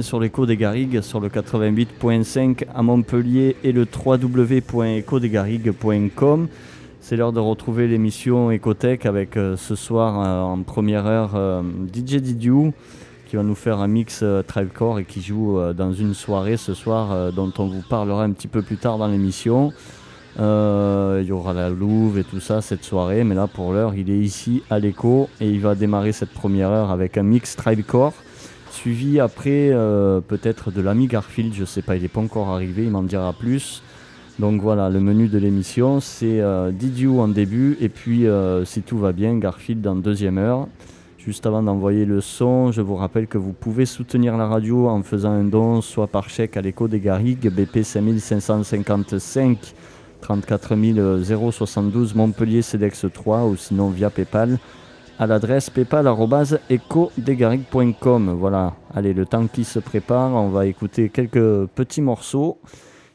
sur 0.00 0.20
l'écho 0.20 0.46
des 0.46 0.56
Garrigues, 0.56 1.00
sur 1.00 1.18
le 1.18 1.28
88.5 1.28 2.66
à 2.72 2.82
Montpellier 2.82 3.56
et 3.64 3.72
le 3.72 3.84
www.ecodesgarrigues.com. 3.84 6.48
C'est 7.00 7.16
l'heure 7.16 7.32
de 7.32 7.40
retrouver 7.40 7.88
l'émission 7.88 8.52
Ecotech 8.52 9.04
avec 9.04 9.36
euh, 9.36 9.56
ce 9.56 9.74
soir 9.74 10.20
euh, 10.20 10.42
en 10.42 10.62
première 10.62 11.06
heure 11.06 11.32
euh, 11.34 11.62
DJ 11.92 12.16
Didiou 12.16 12.72
qui 13.26 13.34
va 13.34 13.42
nous 13.42 13.56
faire 13.56 13.80
un 13.80 13.88
mix 13.88 14.22
Tribecore 14.46 15.00
et 15.00 15.04
qui 15.04 15.22
joue 15.22 15.58
dans 15.72 15.92
une 15.92 16.14
soirée 16.14 16.56
ce 16.56 16.74
soir 16.74 17.32
dont 17.32 17.52
on 17.58 17.66
vous 17.66 17.82
parlera 17.88 18.24
un 18.24 18.32
petit 18.32 18.48
peu 18.48 18.60
plus 18.60 18.76
tard 18.76 18.98
dans 18.98 19.06
l'émission. 19.06 19.72
Il 20.36 21.24
y 21.24 21.30
aura 21.30 21.52
la 21.52 21.70
Louve 21.70 22.18
et 22.18 22.24
tout 22.24 22.40
ça 22.40 22.60
cette 22.60 22.82
soirée, 22.82 23.22
mais 23.22 23.36
là 23.36 23.46
pour 23.46 23.72
l'heure 23.72 23.94
il 23.94 24.10
est 24.10 24.18
ici 24.18 24.64
à 24.68 24.80
l'écho 24.80 25.28
et 25.40 25.48
il 25.48 25.60
va 25.60 25.76
démarrer 25.76 26.10
cette 26.10 26.32
première 26.32 26.70
heure 26.70 26.90
avec 26.90 27.18
un 27.18 27.22
mix 27.22 27.54
Tribecore 27.54 28.14
suivi 28.80 29.20
après 29.20 29.70
peut-être 30.28 30.70
de 30.70 30.80
l'ami 30.80 31.06
Garfield, 31.06 31.52
je 31.54 31.64
sais 31.64 31.82
pas, 31.82 31.96
il 31.96 32.02
n'est 32.02 32.08
pas 32.08 32.20
encore 32.20 32.48
arrivé, 32.48 32.84
il 32.84 32.90
m'en 32.90 33.02
dira 33.02 33.32
plus. 33.32 33.82
Donc 34.40 34.62
voilà, 34.62 34.88
le 34.88 35.00
menu 35.00 35.28
de 35.28 35.36
l'émission, 35.36 36.00
c'est 36.00 36.40
euh, 36.40 36.70
Didiou 36.70 37.20
en 37.20 37.28
début 37.28 37.76
et 37.78 37.90
puis 37.90 38.26
euh, 38.26 38.64
si 38.64 38.80
tout 38.80 38.96
va 38.96 39.12
bien, 39.12 39.36
Garfield 39.36 39.86
en 39.86 39.96
deuxième 39.96 40.38
heure. 40.38 40.66
Juste 41.18 41.44
avant 41.44 41.62
d'envoyer 41.62 42.06
le 42.06 42.22
son, 42.22 42.72
je 42.72 42.80
vous 42.80 42.96
rappelle 42.96 43.26
que 43.26 43.36
vous 43.36 43.52
pouvez 43.52 43.84
soutenir 43.84 44.38
la 44.38 44.46
radio 44.46 44.88
en 44.88 45.02
faisant 45.02 45.32
un 45.32 45.44
don, 45.44 45.82
soit 45.82 46.06
par 46.06 46.30
chèque 46.30 46.56
à 46.56 46.62
l'écho 46.62 46.88
des 46.88 47.00
Garrigues, 47.00 47.50
BP 47.50 47.82
5555 47.82 49.74
34 50.22 50.74
072 51.50 52.14
Montpellier 52.14 52.62
CEDEX 52.62 53.04
3 53.12 53.44
ou 53.44 53.56
sinon 53.56 53.90
via 53.90 54.08
PayPal 54.08 54.58
à 55.20 55.26
l'adresse 55.26 55.68
paypal.ecodesgarrigues.com. 55.68 58.30
Voilà, 58.30 58.74
allez, 58.94 59.12
le 59.12 59.26
temps 59.26 59.46
qui 59.48 59.64
se 59.64 59.78
prépare, 59.78 60.32
on 60.32 60.48
va 60.48 60.64
écouter 60.64 61.10
quelques 61.10 61.66
petits 61.66 62.00
morceaux. 62.00 62.58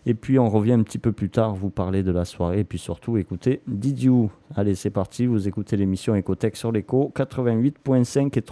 Et 0.06 0.14
puis 0.14 0.38
on 0.38 0.48
revient 0.48 0.74
un 0.74 0.84
petit 0.84 1.00
peu 1.00 1.12
plus 1.12 1.32
tard 1.32 1.56
vous 1.56 1.72
parler 1.72 2.04
de 2.04 2.12
la 2.12 2.26
soirée 2.26 2.60
et 2.60 2.64
puis 2.64 2.78
surtout 2.78 3.18
écouter 3.18 3.64
Didiou. 3.66 4.30
Allez, 4.56 4.76
c'est 4.76 4.92
parti, 4.92 5.26
vous 5.26 5.48
écoutez 5.48 5.78
l'émission 5.78 6.16
Ecotech 6.16 6.58
sur 6.58 6.72
l'écho 6.72 7.12
88.5 7.16 8.38
et 8.38 8.44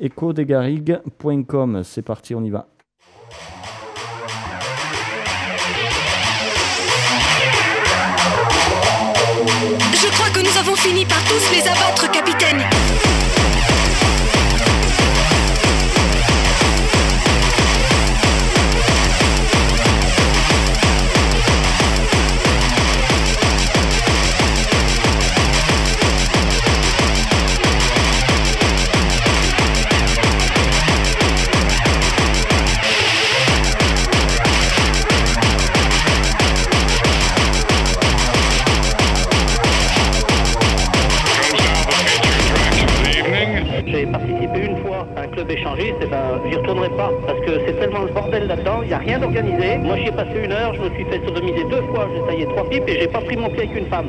www.ecodesgarrigues.com. 0.00 1.82
C'est 1.84 2.02
parti, 2.02 2.34
on 2.34 2.42
y 2.42 2.50
va. 2.50 2.66
Que 10.32 10.40
nous 10.40 10.58
avons 10.58 10.76
fini 10.76 11.04
par 11.04 11.22
tous 11.24 11.50
les 11.52 11.62
abattre, 11.62 12.10
capitaine. 12.10 13.11
Eh 45.78 46.06
ben, 46.06 46.40
j'y 46.48 46.56
retournerai 46.56 46.90
pas. 46.90 47.10
Parce 47.26 47.40
que 47.40 47.50
c'est 47.66 47.78
tellement 47.78 48.02
le 48.02 48.12
bordel 48.12 48.46
là-dedans, 48.46 48.80
il 48.82 48.88
n'y 48.88 48.94
a 48.94 48.98
rien 48.98 49.18
d'organisé. 49.18 49.78
Moi, 49.78 49.96
j'y 49.96 50.08
ai 50.08 50.12
passé 50.12 50.32
une 50.44 50.52
heure, 50.52 50.74
je 50.74 50.80
me 50.82 50.90
suis 50.94 51.04
fait 51.04 51.24
sodomiser 51.24 51.64
deux 51.64 51.82
fois, 51.92 52.08
j'ai 52.14 52.26
taillé 52.26 52.46
trois 52.46 52.68
pipes 52.68 52.88
et 52.88 53.00
j'ai 53.00 53.08
pas 53.08 53.20
pris 53.20 53.36
mon 53.36 53.48
pied 53.48 53.62
avec 53.62 53.76
une 53.76 53.86
femme. 53.86 54.08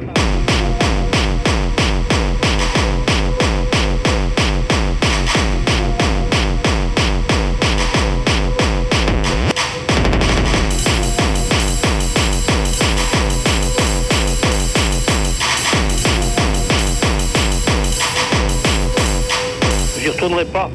J'y 19.99 20.09
retournerai 20.09 20.45
pas. 20.45 20.69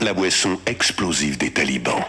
La 0.00 0.14
boisson 0.14 0.56
explosive 0.66 1.36
des 1.36 1.50
talibans. 1.50 2.04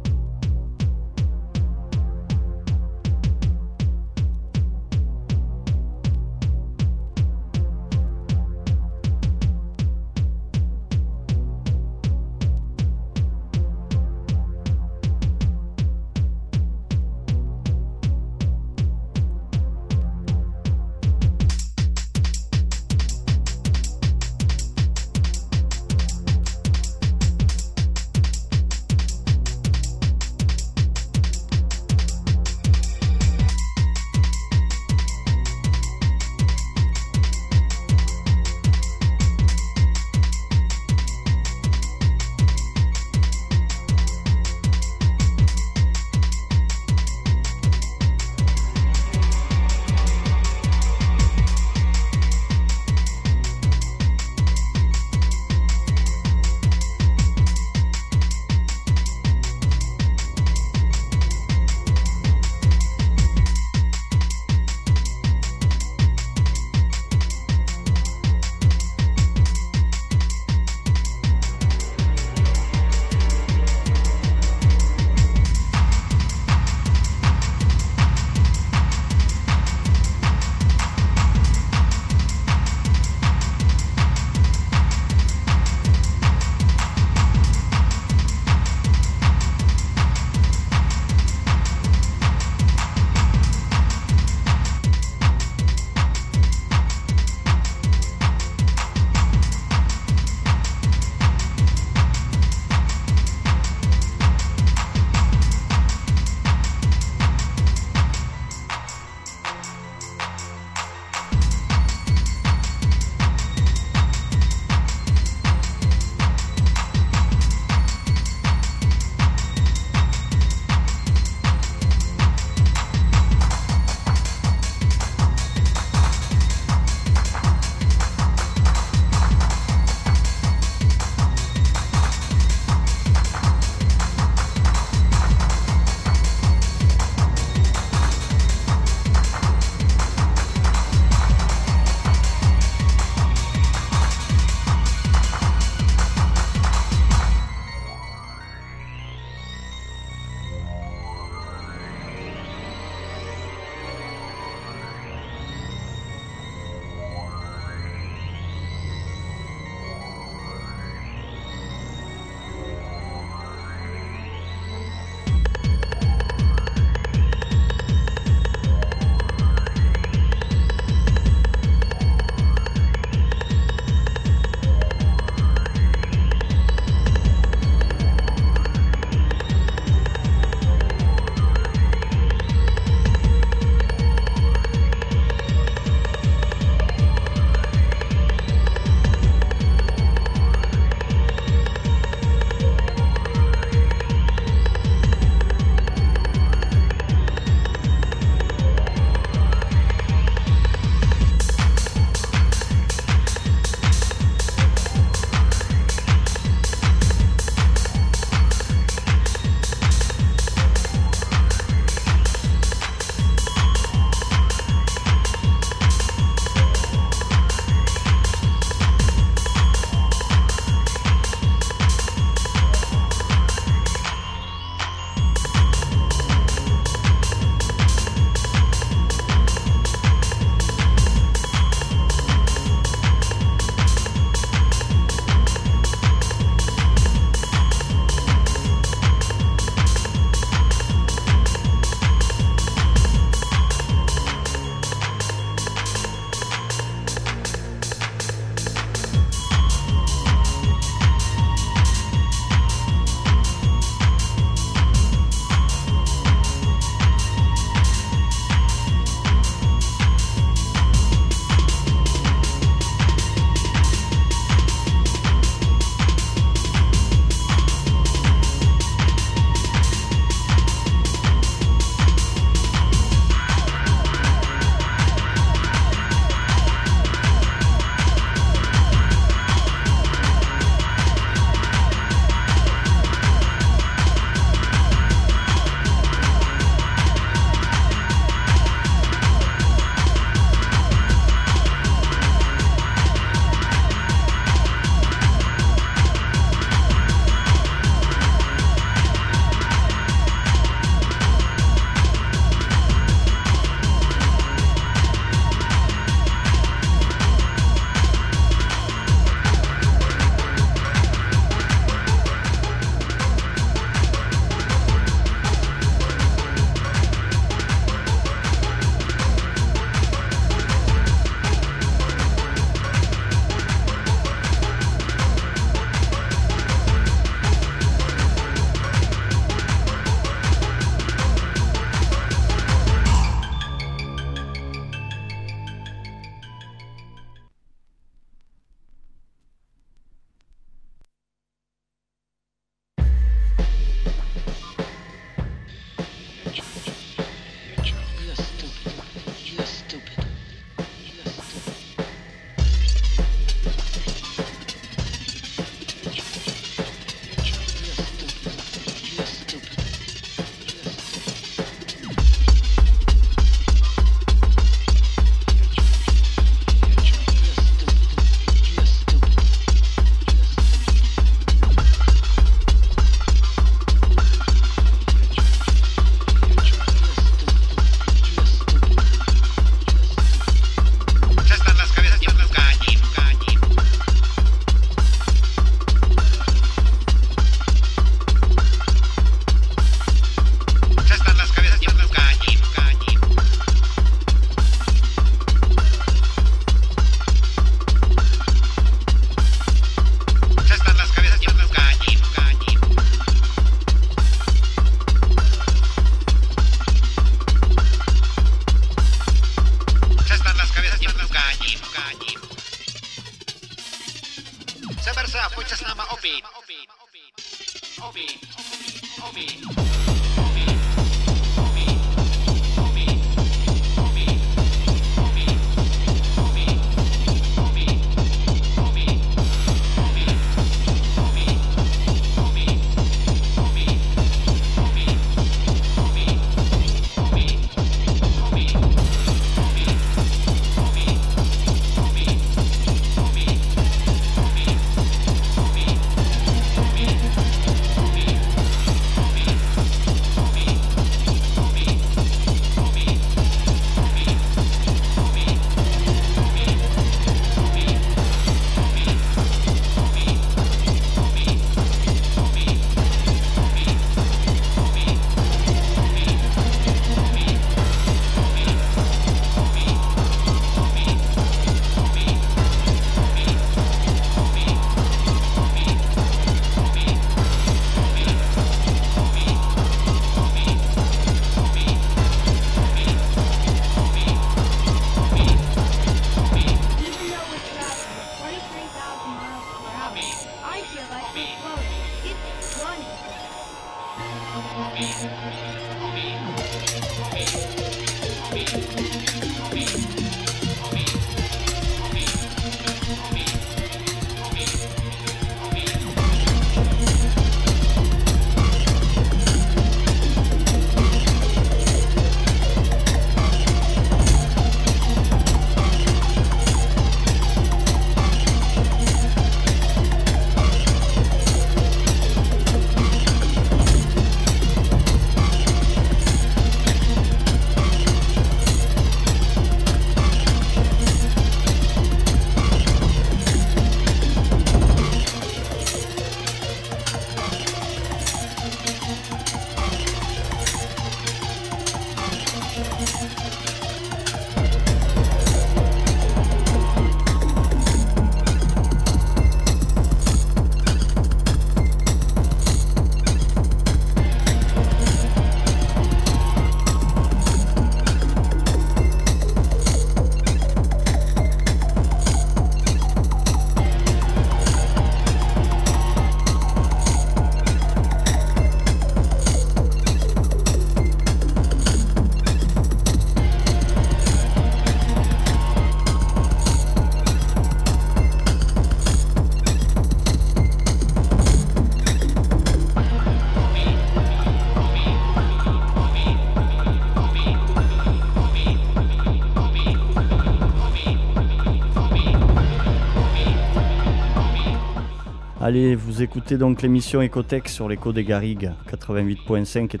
Allez, 595.70 595.94
vous 595.94 596.20
écoutez 596.20 596.58
donc 596.58 596.82
l'émission 596.82 597.22
Ecotech 597.22 597.68
sur 597.68 597.88
l'écho 597.88 598.12
des 598.12 598.24
Garrigues, 598.24 598.72
88.5 598.90 599.94
et 599.94 600.00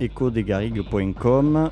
www.ecodesgarrigues.com. 0.00 1.70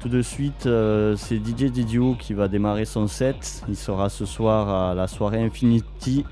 Tout 0.00 0.08
de 0.10 0.20
suite, 0.20 0.66
euh, 0.66 1.16
c'est 1.16 1.36
DJ 1.36 1.72
Didio 1.72 2.14
qui 2.14 2.34
va 2.34 2.48
démarrer 2.48 2.84
son 2.84 3.06
set. 3.06 3.62
Il 3.70 3.76
sera 3.76 4.10
ce 4.10 4.26
soir 4.26 4.68
à 4.90 4.94
la 4.94 5.06
soirée 5.06 5.42
Infinity 5.42 6.26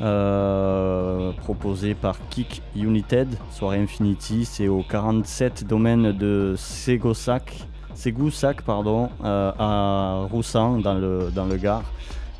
euh, 0.00 1.30
proposée 1.30 1.94
par 1.94 2.16
Kick 2.30 2.60
United. 2.74 3.28
Soirée 3.52 3.78
Infinity, 3.78 4.46
c'est 4.46 4.66
au 4.66 4.82
47 4.82 5.68
domaine 5.68 6.10
de 6.10 6.56
Segosac, 6.58 7.68
Segoussac 7.94 8.62
pardon, 8.62 9.08
euh, 9.24 9.52
à 9.56 10.26
Roussan 10.32 10.80
dans 10.80 10.94
le, 10.94 11.30
dans 11.32 11.46
le 11.46 11.58
Gard. 11.58 11.84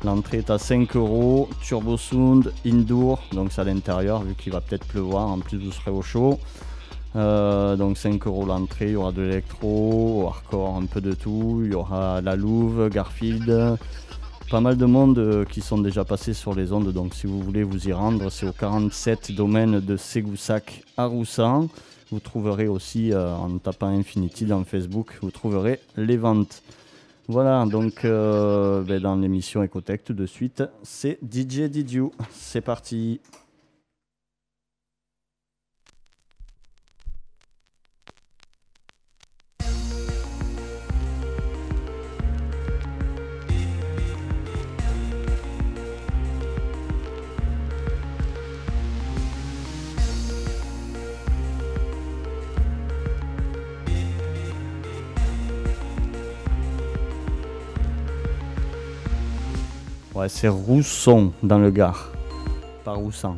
L'entrée 0.05 0.37
est 0.37 0.51
à 0.51 0.59
5 0.59 0.95
euros, 0.97 1.49
Turbo 1.63 1.97
Sound, 1.97 2.53
Indoor, 2.63 3.23
donc 3.33 3.51
c'est 3.51 3.61
à 3.61 3.63
l'intérieur 3.63 4.21
vu 4.21 4.35
qu'il 4.35 4.53
va 4.53 4.61
peut-être 4.61 4.85
pleuvoir, 4.85 5.27
en 5.27 5.39
plus 5.39 5.57
vous 5.57 5.71
serez 5.71 5.89
au 5.89 6.03
chaud. 6.03 6.37
Euh, 7.15 7.75
donc 7.75 7.97
5 7.97 8.27
euros 8.27 8.45
l'entrée, 8.45 8.89
il 8.89 8.91
y 8.91 8.95
aura 8.97 9.11
de 9.11 9.23
l'électro, 9.23 10.27
hardcore, 10.27 10.75
un 10.75 10.85
peu 10.85 11.01
de 11.01 11.13
tout, 11.13 11.63
il 11.65 11.71
y 11.71 11.73
aura 11.73 12.21
la 12.21 12.35
Louve, 12.35 12.87
Garfield, 12.89 13.79
pas 14.51 14.61
mal 14.61 14.77
de 14.77 14.85
monde 14.85 15.17
euh, 15.17 15.43
qui 15.43 15.61
sont 15.61 15.79
déjà 15.79 16.05
passés 16.05 16.35
sur 16.35 16.53
les 16.53 16.71
ondes, 16.71 16.93
donc 16.93 17.15
si 17.15 17.25
vous 17.25 17.41
voulez 17.41 17.63
vous 17.63 17.87
y 17.87 17.91
rendre, 17.91 18.29
c'est 18.29 18.47
au 18.47 18.51
47 18.51 19.31
domaine 19.31 19.79
de 19.79 19.97
Ségoussac 19.97 20.83
à 20.97 21.05
Roussan. 21.05 21.67
Vous 22.11 22.19
trouverez 22.19 22.67
aussi, 22.67 23.11
euh, 23.11 23.35
en 23.35 23.57
tapant 23.57 23.87
Infinity 23.87 24.45
dans 24.45 24.63
Facebook, 24.65 25.17
vous 25.23 25.31
trouverez 25.31 25.79
les 25.97 26.17
ventes. 26.17 26.61
Voilà, 27.27 27.65
donc 27.65 28.05
euh, 28.05 28.83
ben, 28.83 29.01
dans 29.01 29.15
l'émission 29.15 29.63
Ecotech 29.63 30.03
tout 30.03 30.13
de 30.13 30.27
suite, 30.27 30.63
c'est 30.83 31.17
DJ 31.23 31.61
Didiou. 31.63 32.11
C'est 32.31 32.61
parti. 32.61 33.19
Ouais, 60.15 60.29
c'est 60.29 60.47
Rousson 60.47 61.33
dans 61.43 61.59
le 61.59 61.71
Gard. 61.71 62.09
Pas 62.85 62.93
Roussan. 62.93 63.37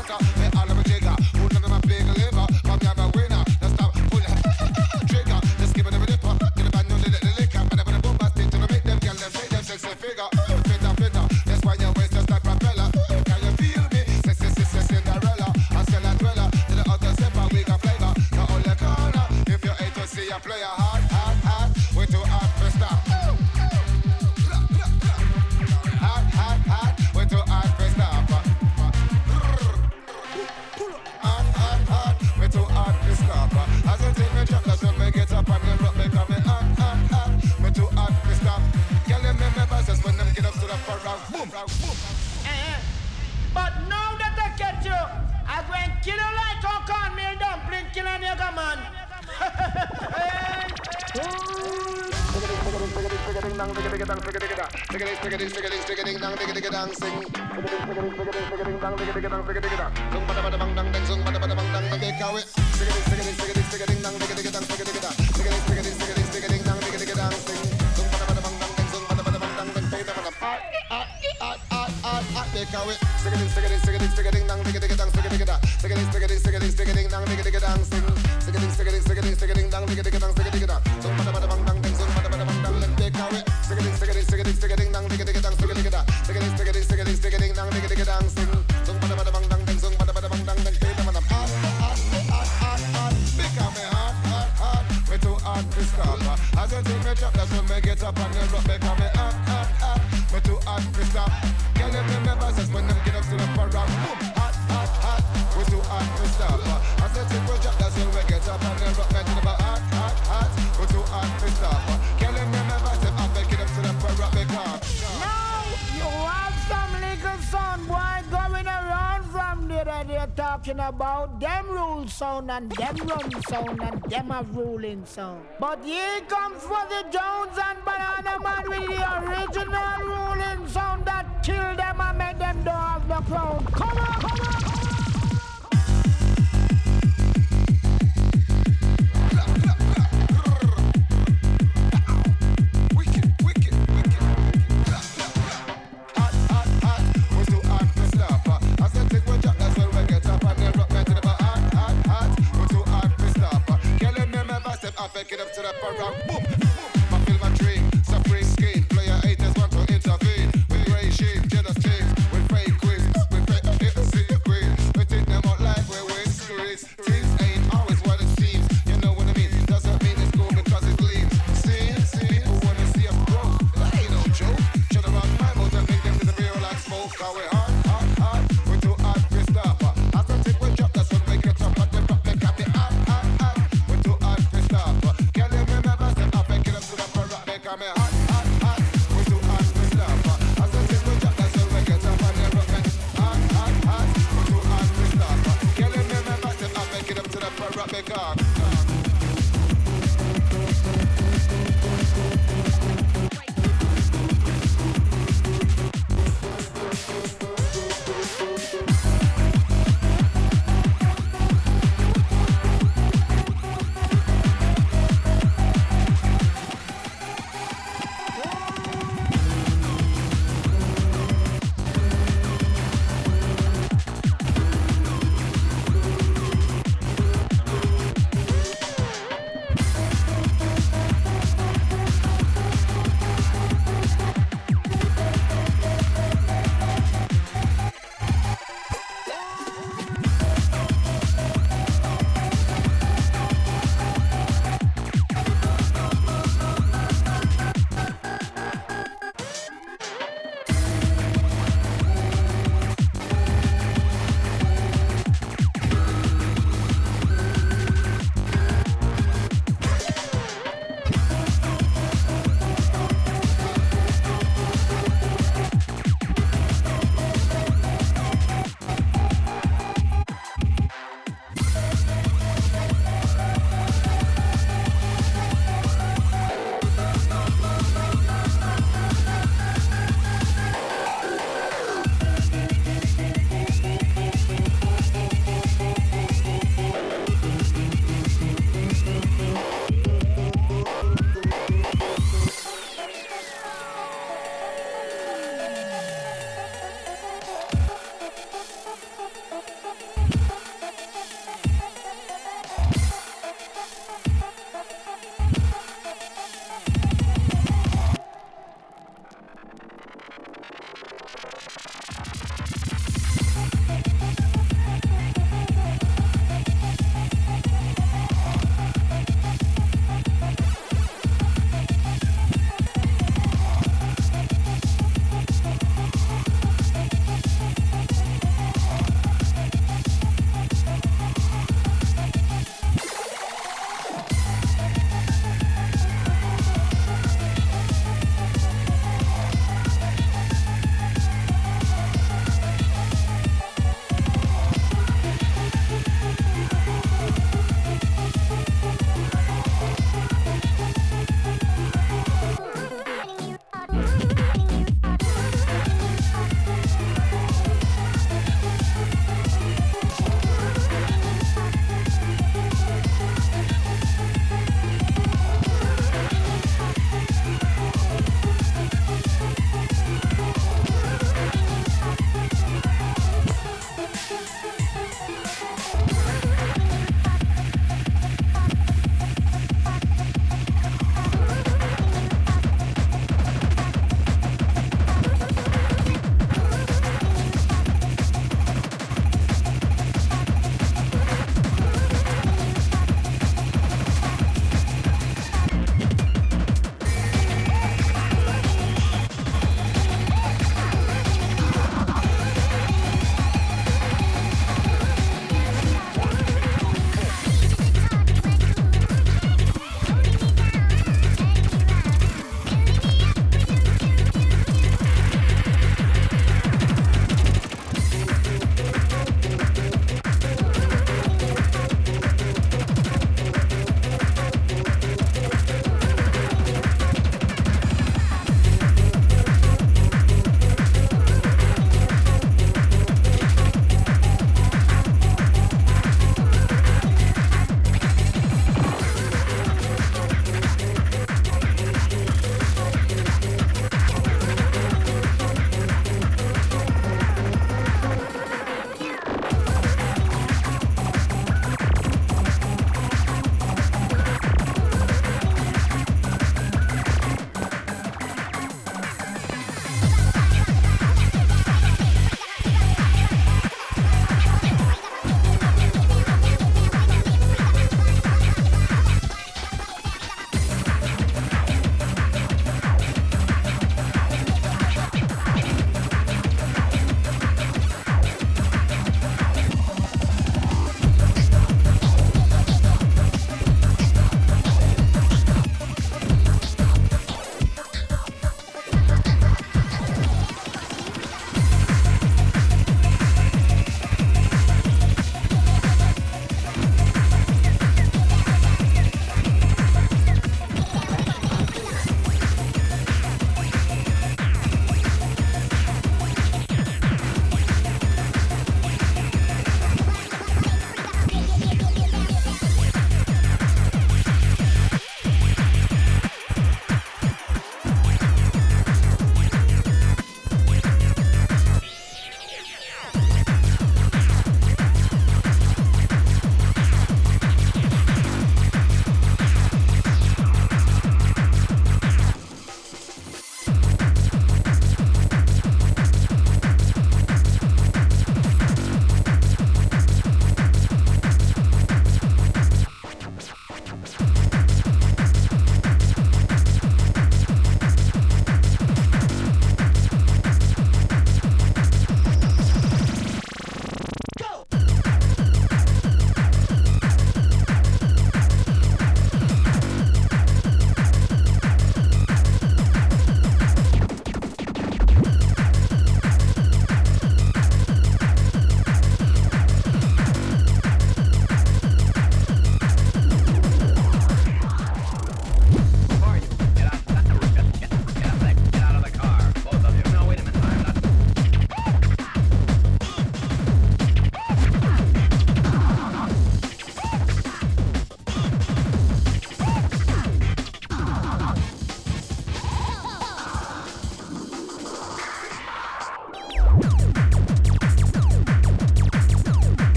and 122.51 122.69
them 122.71 122.95
run 123.07 123.41
sound 123.43 123.81
and 123.81 124.03
them 124.03 124.31
a 124.31 124.43
ruling 124.51 125.05
sound. 125.05 125.45
But 125.59 125.83
here 125.83 126.21
comes 126.27 126.61
the 126.89 127.01
Jones 127.09 127.57
and 127.67 127.79
Banana 127.85 128.35
Man 128.45 128.63
with 128.67 128.87
the 128.89 129.01
original 129.19 130.20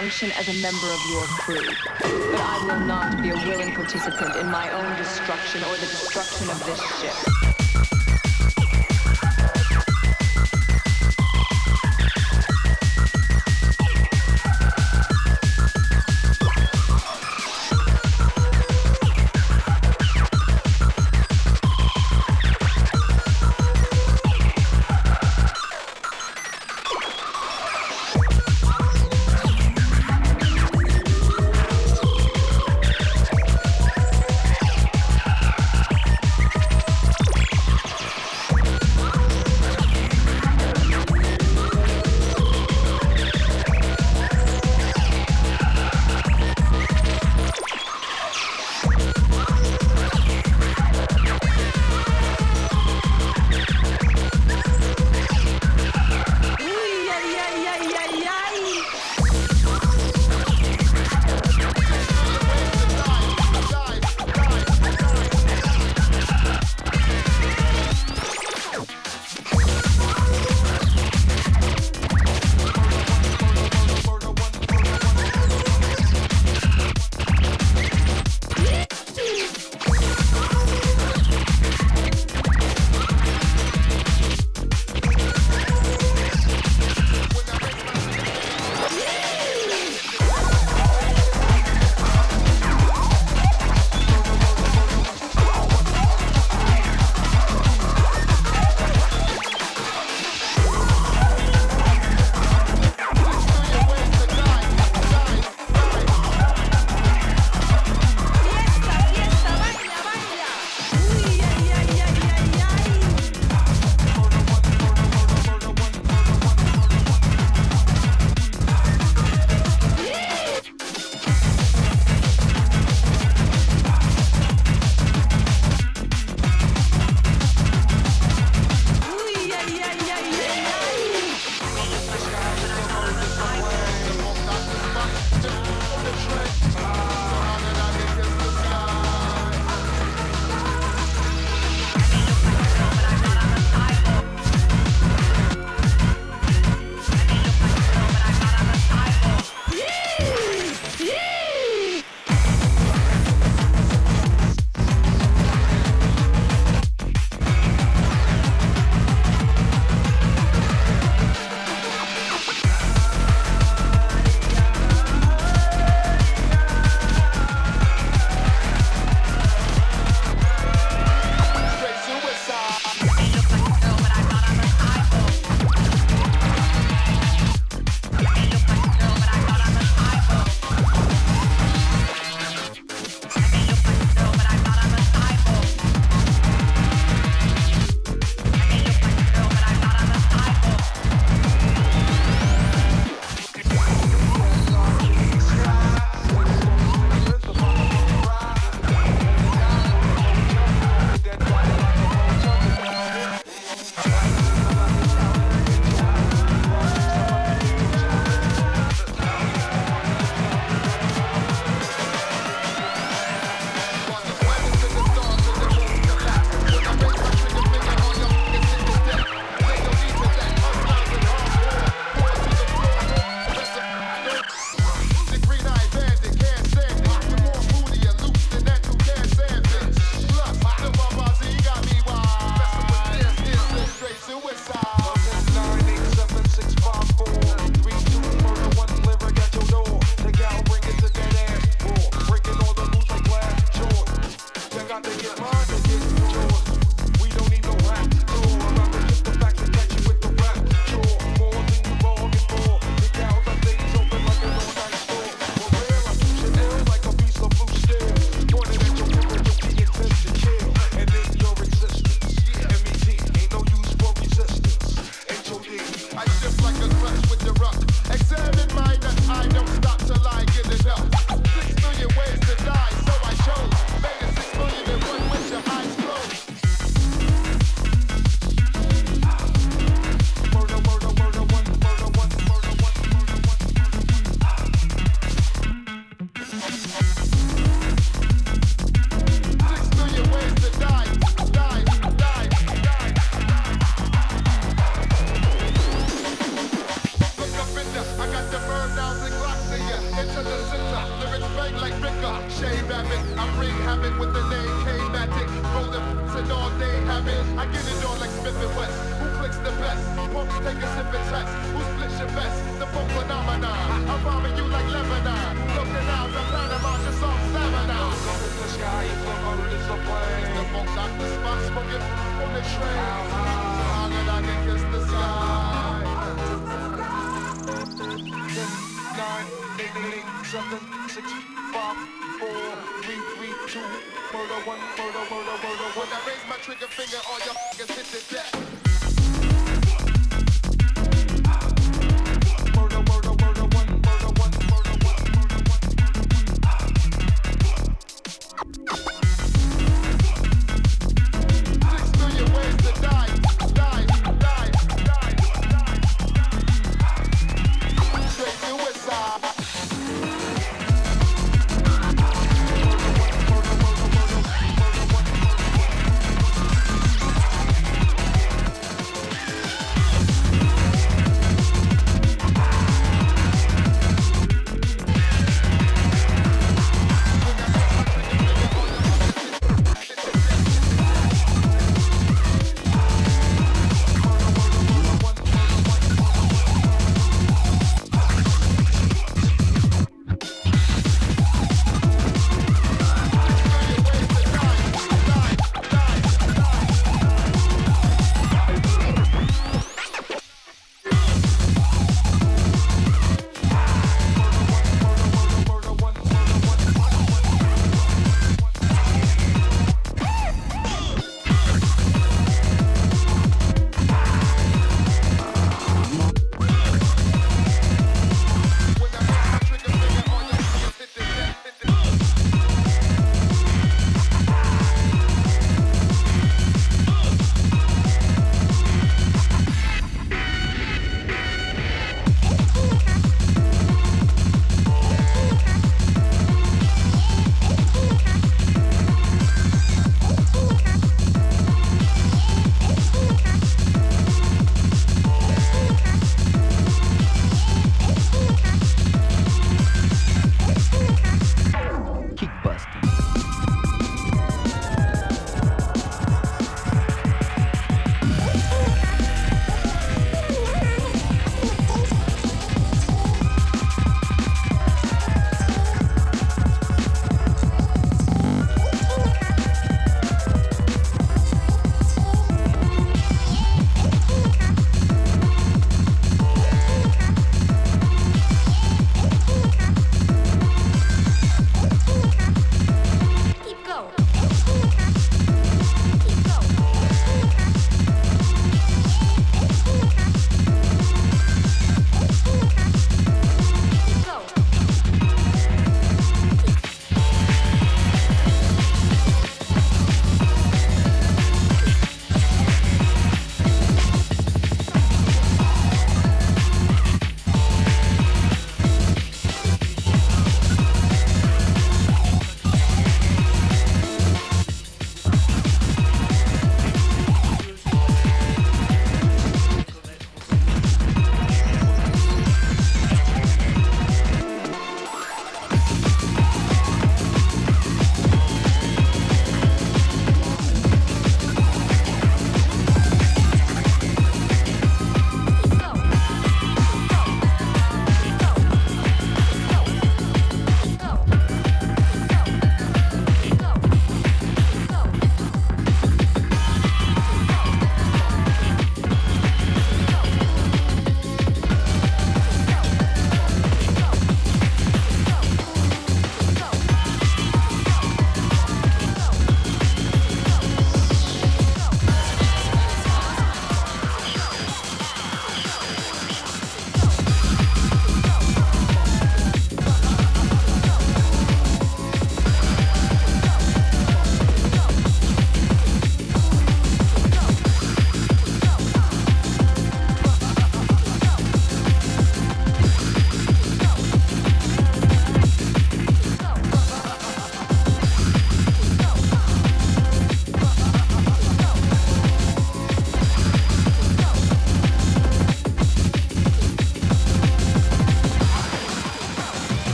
function 0.00 0.32
as 0.32 0.48
a 0.48 0.62
member 0.62 0.86
of 0.86 1.10
your 1.10 1.24
crew. 1.24 1.60
But 2.00 2.40
I 2.40 2.64
will 2.64 2.86
not 2.86 3.20
be 3.20 3.28
a 3.28 3.34
willing 3.34 3.74
participant 3.74 4.34
in 4.36 4.46
my 4.46 4.70
own 4.70 4.96
destruction 4.96 5.62
or 5.64 5.76
the 5.76 5.84
destruction 5.84 6.48
of 6.48 6.64
this 6.64 6.80
ship. 7.02 7.29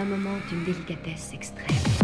Un 0.00 0.04
moment 0.04 0.38
d'une 0.48 0.64
délicatesse 0.64 1.34
extrême. 1.34 1.99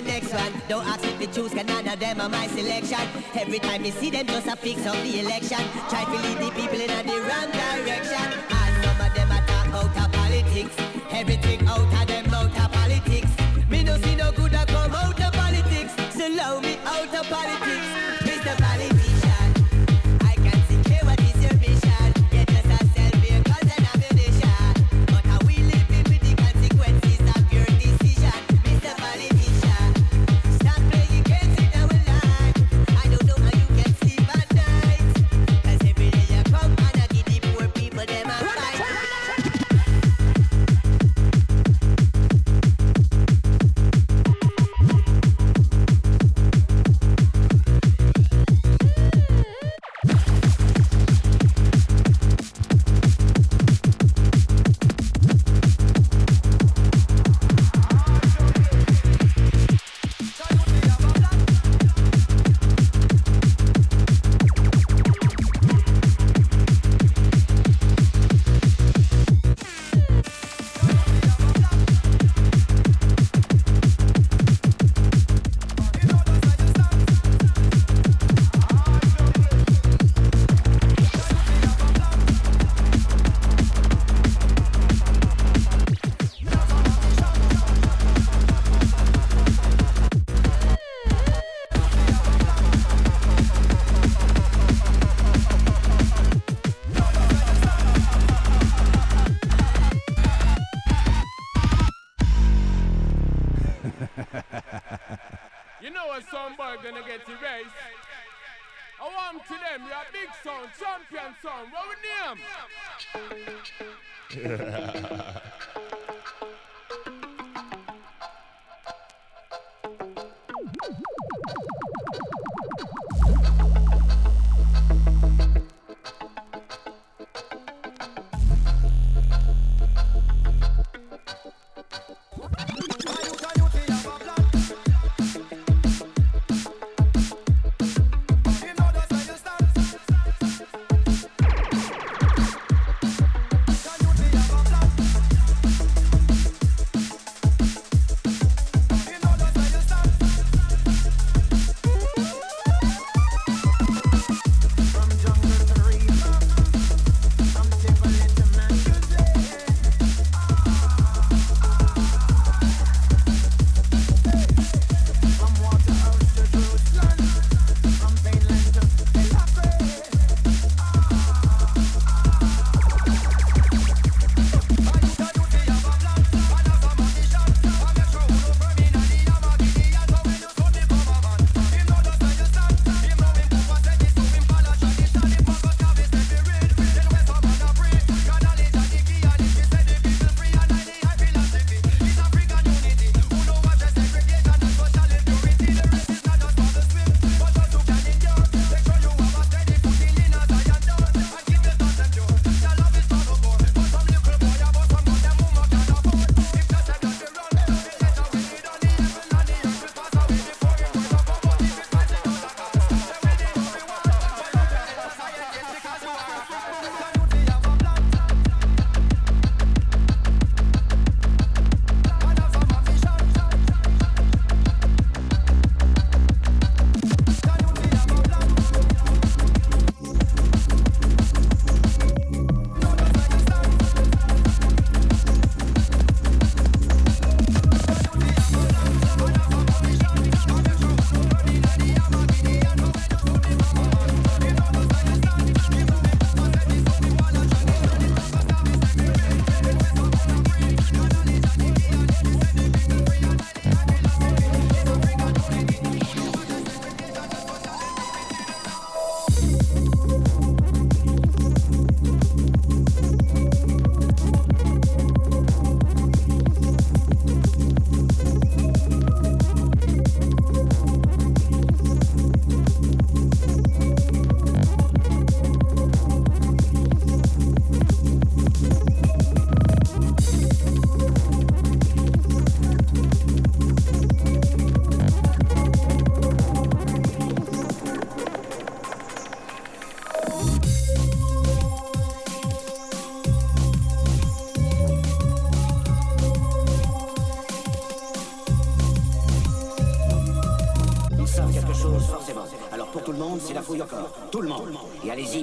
the 0.00 0.08
next 0.08 0.32
one. 0.32 0.52
Don't 0.68 0.86
ask 0.86 1.02
me 1.02 1.26
to 1.26 1.32
choose, 1.32 1.52
cause 1.52 1.64
none 1.64 1.86
of 1.86 1.98
them 1.98 2.20
are 2.20 2.28
my 2.28 2.46
selection. 2.48 3.00
Every 3.34 3.58
time 3.58 3.84
you 3.84 3.92
see 3.92 4.10
them, 4.10 4.26
just 4.26 4.46
a 4.46 4.56
fix 4.56 4.86
up 4.86 4.96
the 5.02 5.20
election. 5.20 5.62
Try 5.88 6.04
to 6.04 6.10
lead 6.10 6.38
the 6.38 6.50
people 6.50 6.80
in 6.80 7.06
the 7.06 7.18
wrong 7.28 7.50
direction. 7.50 8.26
And 8.50 8.84
some 8.84 9.00
of 9.06 9.14
them 9.14 9.30
are 9.30 9.46
talk 9.46 9.68
out 9.74 10.04
of 10.04 10.12
politics. 10.12 10.74
Everything 11.10 11.66
out 11.68 11.80
of 11.80 12.09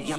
Moi, 0.08 0.16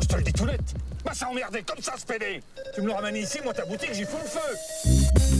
je 0.00 0.06
te 0.06 0.16
le 0.16 0.22
dis 0.22 0.32
tout 0.32 0.46
net. 0.46 0.60
Bah, 1.04 1.10
ça 1.12 1.28
emmerdé 1.28 1.62
comme 1.62 1.80
ça, 1.80 1.94
ce 1.98 2.06
pédé. 2.06 2.40
Tu 2.72 2.82
me 2.82 2.86
le 2.86 2.92
ramènes 2.92 3.16
ici, 3.16 3.38
moi, 3.42 3.52
ta 3.52 3.64
boutique, 3.64 3.92
j'y 3.92 4.04
fous 4.04 4.18
le 4.22 4.28
feu. 4.28 5.31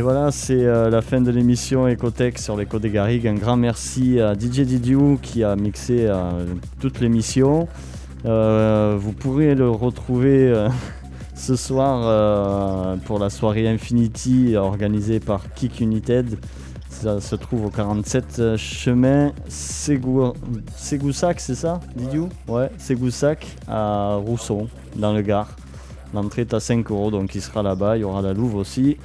Et 0.00 0.02
voilà, 0.02 0.30
c'est 0.30 0.64
euh, 0.64 0.88
la 0.88 1.02
fin 1.02 1.20
de 1.20 1.30
l'émission 1.30 1.86
Ecotech 1.86 2.38
sur 2.38 2.56
l'écho 2.56 2.78
des 2.78 2.88
Garrigues. 2.88 3.26
Un 3.26 3.34
grand 3.34 3.58
merci 3.58 4.18
à 4.18 4.32
DJ 4.32 4.60
Didiou 4.62 5.18
qui 5.20 5.44
a 5.44 5.56
mixé 5.56 6.06
euh, 6.06 6.46
toute 6.80 7.00
l'émission. 7.00 7.68
Euh, 8.24 8.96
vous 8.98 9.12
pourrez 9.12 9.54
le 9.54 9.68
retrouver 9.68 10.48
euh, 10.48 10.70
ce 11.34 11.54
soir 11.54 12.00
euh, 12.06 12.96
pour 13.04 13.18
la 13.18 13.28
soirée 13.28 13.68
Infinity 13.68 14.56
organisée 14.56 15.20
par 15.20 15.52
Kick 15.52 15.80
United. 15.80 16.38
Ça 16.88 17.20
se 17.20 17.36
trouve 17.36 17.66
au 17.66 17.70
47 17.70 18.56
chemin 18.56 19.32
Ségou- 19.50 20.32
Ségoussac, 20.76 21.40
c'est 21.40 21.54
ça, 21.54 21.78
Didiou? 21.94 22.30
Ouais, 22.48 22.70
Ségoussac 22.78 23.46
à 23.68 24.14
Rousson, 24.14 24.66
dans 24.96 25.12
le 25.12 25.20
Gard. 25.20 25.50
L'entrée 26.14 26.40
est 26.40 26.54
à 26.54 26.58
5 26.60 26.90
euros, 26.90 27.10
donc 27.10 27.34
il 27.34 27.42
sera 27.42 27.62
là-bas. 27.62 27.98
Il 27.98 28.00
y 28.00 28.04
aura 28.04 28.22
la 28.22 28.32
Louve 28.32 28.56
aussi. 28.56 28.96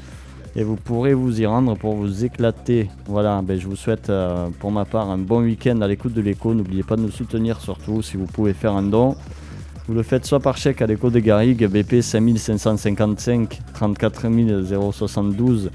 Et 0.58 0.64
vous 0.64 0.78
pourrez 0.78 1.14
vous 1.14 1.42
y 1.42 1.46
rendre 1.46 1.76
pour 1.76 1.96
vous 1.96 2.24
éclater. 2.24 2.90
Voilà, 3.08 3.42
ben, 3.42 3.60
je 3.60 3.68
vous 3.68 3.76
souhaite 3.76 4.10
euh, 4.10 4.48
pour 4.60 4.72
ma 4.72 4.86
part 4.86 5.10
un 5.10 5.18
bon 5.18 5.42
week-end 5.42 5.82
à 5.82 5.88
l'écoute 5.88 6.14
de 6.14 6.22
l'écho. 6.22 6.54
N'oubliez 6.54 6.84
pas 6.84 6.96
de 6.96 7.02
nous 7.02 7.12
soutenir 7.12 7.60
surtout 7.60 8.02
si 8.02 8.16
vous 8.16 8.26
pouvez 8.26 8.54
faire 8.54 8.74
un 8.74 8.84
don. 8.84 9.18
Vous 9.88 9.94
le 9.94 10.02
faites 10.02 10.26
soit 10.26 10.40
par 10.40 10.58
chèque 10.58 10.82
à 10.82 10.88
l'écho 10.88 11.10
des 11.10 11.22
Garrigues, 11.22 11.68
BP 11.68 12.02
5555 12.02 13.60
34 13.74 14.28
072 14.92 15.72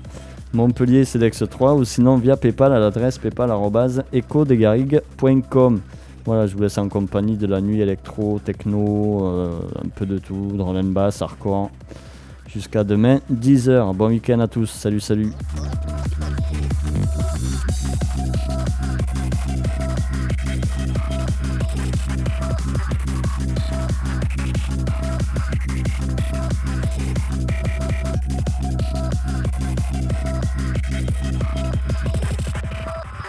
Montpellier 0.52 1.05
CEDEX 1.05 1.44
3 1.48 1.74
ou 1.74 1.85
sinon 1.85 2.16
via 2.16 2.36
PayPal 2.36 2.73
à 2.73 2.81
l'adresse 2.81 3.19
paypal.ecodesgarrigues.com. 3.19 5.81
Voilà, 6.24 6.48
je 6.48 6.57
vous 6.57 6.62
laisse 6.62 6.78
en 6.78 6.89
compagnie 6.89 7.36
de 7.36 7.47
la 7.47 7.61
nuit 7.61 7.81
électro, 7.81 8.40
techno, 8.44 9.27
euh, 9.27 9.61
un 9.85 9.89
peu 9.89 10.07
de 10.07 10.19
tout, 10.19 10.57
and 10.59 10.82
bass, 10.85 11.23
hardcore. 11.23 11.70
Jusqu'à 12.52 12.82
demain, 12.82 13.20
10h. 13.32 13.94
Bon 13.94 14.09
week-end 14.09 14.40
à 14.40 14.48
tous. 14.48 14.66
Salut, 14.66 14.98
salut. 14.98 15.31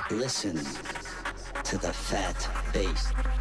Listen 0.10 0.56
to 1.64 1.78
the 1.78 1.94
fat 1.94 2.50
bass. 2.74 3.41